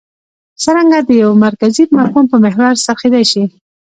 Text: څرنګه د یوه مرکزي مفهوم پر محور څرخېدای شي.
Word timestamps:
څرنګه 0.63 0.99
د 1.07 1.09
یوه 1.21 1.35
مرکزي 1.45 1.83
مفهوم 1.97 2.25
پر 2.31 2.37
محور 2.43 2.73
څرخېدای 2.85 3.25
شي. 3.31 3.43